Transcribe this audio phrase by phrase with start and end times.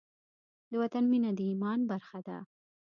[0.71, 2.37] د وطن مینه د ایمان برخه ده.